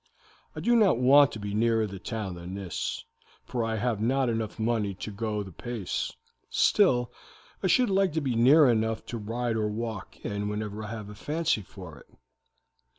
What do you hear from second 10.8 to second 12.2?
I have a fancy for it."